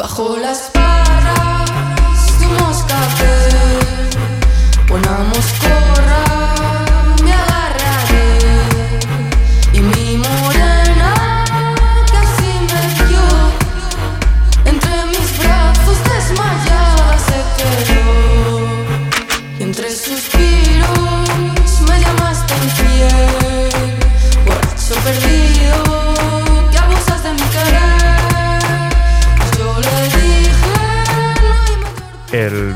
Bajo 0.00 0.34
las 0.38 0.70
barras 0.72 2.40
de 2.40 2.46
un 2.46 2.54
moscatel, 2.56 3.50
una 4.90 5.18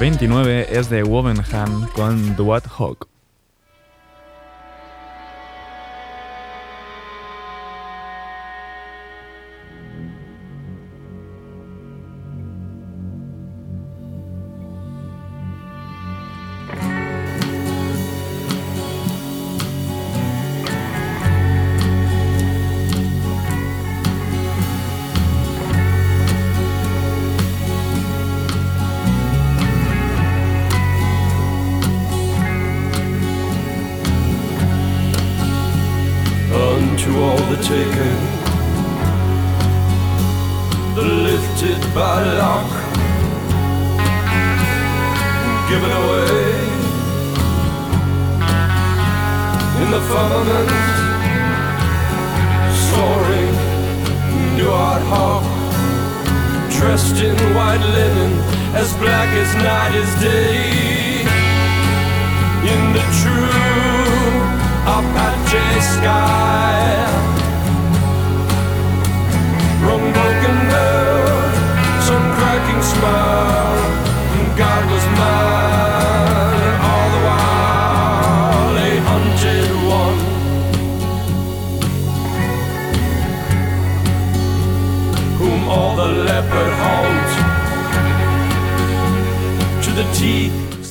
29 0.05 0.67
es 0.71 0.91
de 0.91 1.03
Wovenham 1.03 1.89
con 1.95 2.37
Duat 2.37 2.67
Hawk. 2.79 3.09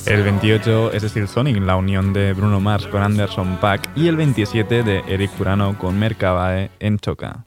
El 0.05 0.23
28 0.23 0.91
es 0.91 1.03
Steel 1.03 1.27
Sonic, 1.27 1.57
la 1.61 1.75
unión 1.75 2.13
de 2.13 2.33
Bruno 2.33 2.59
Mars 2.59 2.87
con 2.87 3.01
Anderson 3.01 3.57
Paak, 3.59 3.89
y 3.95 4.07
el 4.07 4.15
27 4.15 4.83
de 4.83 5.03
Eric 5.07 5.31
Curano 5.37 5.77
con 5.77 5.97
Mercabae 5.97 6.69
en. 6.79 6.99
Choca, 6.99 7.45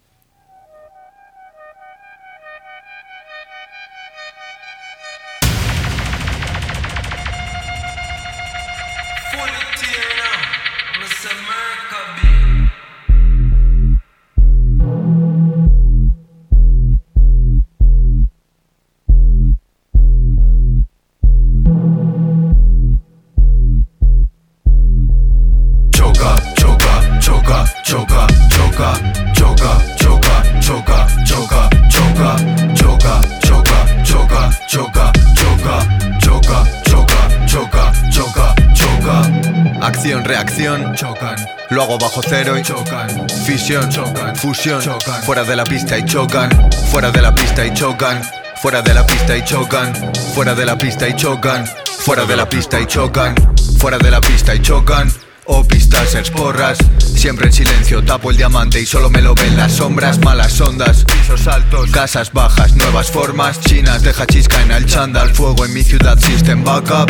Fisión, 43.67 43.91
chocan. 43.91 44.37
Fusión, 44.37 44.81
chocan. 44.81 45.23
Fuera 45.25 45.43
de 45.43 45.57
la 45.57 45.65
pista 45.65 45.99
y 45.99 46.05
chocan. 46.05 46.71
Fuera 46.89 47.11
de 47.11 47.21
la 47.21 47.35
pista 47.35 47.67
y 47.67 47.75
chocan. 47.75 48.23
Fuera 48.63 48.81
de 48.81 48.95
la 48.95 49.05
pista 49.05 49.37
y 49.37 49.45
chocan. 49.45 49.93
Fuera 50.37 50.55
de 50.55 50.65
la 50.65 50.79
pista 50.79 51.09
y 51.09 51.17
chocan. 51.17 51.67
Fuera 51.99 52.25
de 52.27 52.37
la 52.37 52.49
pista 52.49 52.81
y 52.81 52.87
chocan. 52.87 53.35
Fuera 53.81 53.99
de 53.99 54.09
la 54.09 54.21
pista 54.21 54.55
y 54.55 54.63
chocan. 54.63 55.13
O 55.47 55.65
pistas 55.65 56.31
porras 56.31 56.79
Siempre 56.99 57.47
en 57.47 57.53
silencio 57.53 58.05
tapo 58.05 58.31
el 58.31 58.37
diamante 58.37 58.81
y 58.81 58.87
solo 58.87 59.11
me 59.11 59.23
lo 59.23 59.33
ven 59.35 59.57
las 59.57 59.73
sombras 59.73 60.19
Malas 60.19 60.61
ondas, 60.61 61.05
pisos 61.05 61.47
altos, 61.47 61.91
casas 61.93 62.33
bajas, 62.33 62.75
nuevas 62.75 63.13
formas 63.13 63.61
Chinas 63.61 64.03
deja 64.03 64.27
chisca 64.27 64.61
en 64.63 64.73
el 64.73 64.87
chándal, 64.87 65.33
fuego 65.33 65.65
en 65.65 65.73
mi 65.73 65.85
ciudad, 65.85 66.19
system 66.19 66.65
backup 66.65 67.09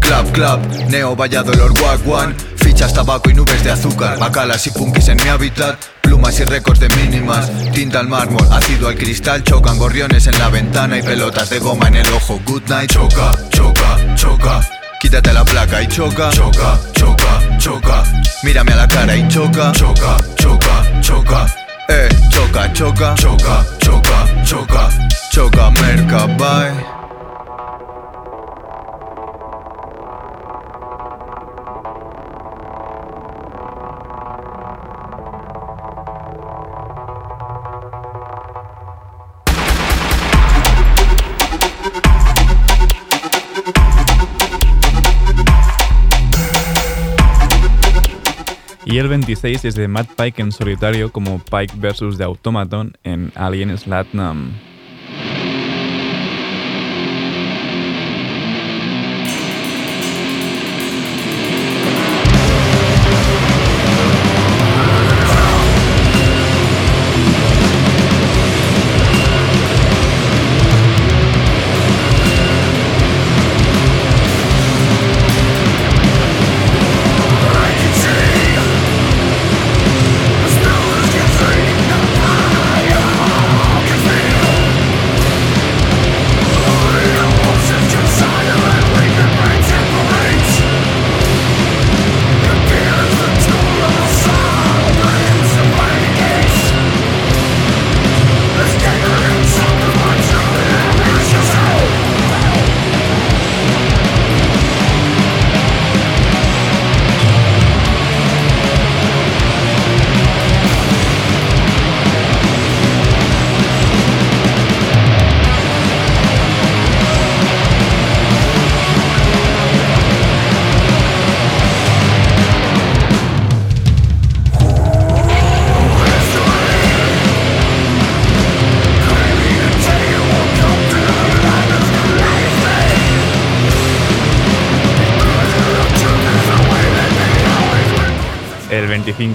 Club, 0.00 0.32
club, 0.32 0.60
Neo 0.90 1.16
Valladolid 1.16 1.80
Wagwan 1.82 2.36
Fichas, 2.76 2.92
tabaco 2.92 3.30
y 3.30 3.32
nubes 3.32 3.64
de 3.64 3.70
azúcar. 3.70 4.18
Bacalas 4.18 4.66
y 4.66 4.70
punkis 4.70 5.08
en 5.08 5.16
mi 5.16 5.28
hábitat. 5.30 5.78
Plumas 6.02 6.38
y 6.40 6.44
récords 6.44 6.78
de 6.78 6.90
mínimas. 6.90 7.50
Tinta 7.72 8.00
al 8.00 8.06
mármol, 8.06 8.46
ácido 8.52 8.88
al 8.88 8.96
cristal. 8.96 9.42
Chocan 9.42 9.78
gorriones 9.78 10.26
en 10.26 10.38
la 10.38 10.50
ventana 10.50 10.98
y 10.98 11.02
pelotas 11.02 11.48
de 11.48 11.58
goma 11.58 11.88
en 11.88 11.96
el 11.96 12.12
ojo. 12.12 12.38
Good 12.44 12.64
night, 12.68 12.92
choca, 12.92 13.34
choca, 13.48 14.14
choca. 14.14 14.60
Quítate 15.00 15.32
la 15.32 15.42
placa 15.46 15.80
y 15.80 15.86
choca, 15.86 16.28
choca, 16.28 16.78
choca, 16.92 17.56
choca. 17.56 18.02
Mírame 18.42 18.72
a 18.72 18.76
la 18.76 18.88
cara 18.88 19.16
y 19.16 19.26
choca, 19.26 19.72
choca, 19.72 20.18
choca, 20.36 21.00
choca. 21.00 21.46
Eh, 21.88 22.10
choca, 22.28 22.70
choca, 22.74 23.14
choca, 23.14 23.66
choca, 23.78 24.44
choca. 24.44 24.90
Choca, 25.30 25.70
merca, 25.70 26.26
bye 26.26 26.95
Y 48.96 48.98
el 48.98 49.08
26 49.08 49.66
es 49.66 49.74
de 49.74 49.88
Matt 49.88 50.08
Pike 50.16 50.40
en 50.40 50.52
solitario 50.52 51.12
como 51.12 51.38
Pike 51.38 51.74
vs. 51.76 52.16
The 52.16 52.24
Automaton 52.24 52.96
en 53.04 53.30
Alien 53.34 53.76
Slatnam. 53.76 54.52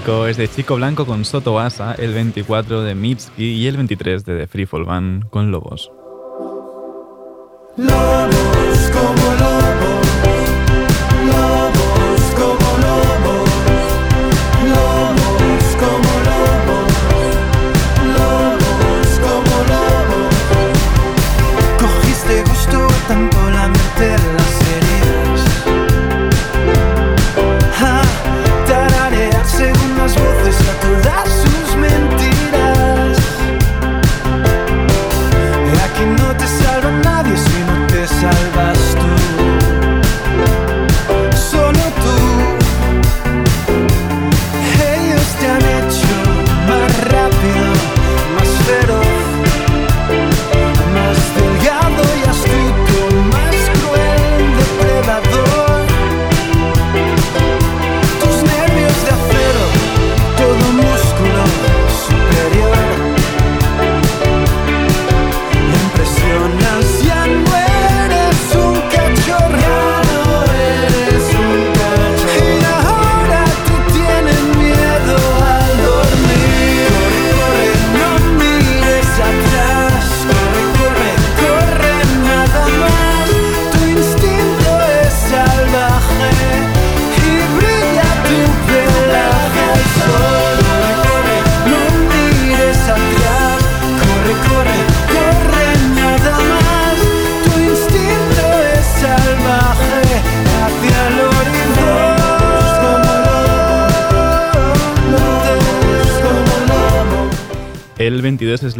El 0.02 0.08
25 0.08 0.26
es 0.26 0.36
de 0.36 0.48
Chico 0.48 0.74
Blanco 0.74 1.06
con 1.06 1.24
Soto 1.24 1.60
Asa, 1.60 1.94
el 1.94 2.12
24 2.12 2.82
de 2.82 2.96
Mitski 2.96 3.44
y 3.44 3.68
el 3.68 3.76
23 3.76 4.24
de 4.24 4.36
The 4.36 4.46
Free 4.48 4.66
Fall 4.66 4.84
Band 4.84 5.28
con. 5.30 5.52
Lobos 5.52 5.92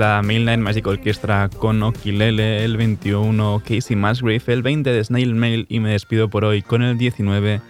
la 0.03 0.21
Midnight 0.21 0.59
Magic 0.59 0.85
Orchestra 0.85 1.49
con 1.49 1.81
Okilele, 1.81 2.65
el 2.65 2.77
21 2.77 3.63
Casey 3.65 3.95
Musgrave, 3.95 4.43
el 4.49 4.61
20 4.61 4.91
de 4.91 5.05
Snail 5.05 5.33
Mail 5.33 5.65
y 5.69 5.79
me 5.79 5.93
despido 5.93 6.29
por 6.29 6.45
hoy 6.45 6.61
con 6.61 6.83
el 6.83 6.99
19 6.99 7.61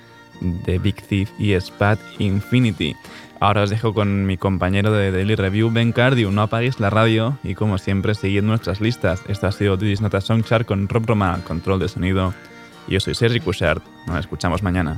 de 0.41 0.79
Big 0.79 1.03
Thief 1.03 1.29
y 1.39 1.53
Spat 1.61 1.99
Infinity. 2.21 2.97
Ahora 3.39 3.65
os 3.65 3.69
dejo 3.69 3.93
con 3.93 4.25
mi 4.25 4.39
compañero 4.39 4.93
de 4.93 5.13
Daily 5.13 5.35
Review, 5.35 5.71
Ben 5.71 5.93
Cardio. 5.93 6.31
No 6.31 6.41
apaguéis 6.41 6.81
la 6.81 6.89
radio 6.89 7.37
y 7.45 7.55
como 7.55 7.77
siempre 7.77 8.15
seguid 8.15 8.43
nuestras 8.43 8.81
listas. 8.81 9.23
Esto 9.29 9.49
ha 9.49 9.53
sido 9.53 9.77
Diddy's 9.77 10.01
Nota 10.01 10.23
Songchart 10.23 10.67
con 10.67 10.89
Rob 10.89 11.05
Roma, 11.05 11.39
control 11.47 11.81
de 11.81 11.89
sonido. 11.89 12.33
y 12.89 12.95
Yo 12.95 13.01
soy 13.01 13.15
Sergi 13.15 13.41
Cushart. 13.41 13.85
Nos 14.07 14.21
escuchamos 14.21 14.63
mañana. 14.63 14.97